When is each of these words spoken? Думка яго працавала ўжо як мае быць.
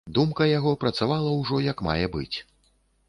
Думка 0.17 0.45
яго 0.57 0.71
працавала 0.85 1.35
ўжо 1.41 1.61
як 1.69 1.85
мае 1.89 2.05
быць. 2.17 2.37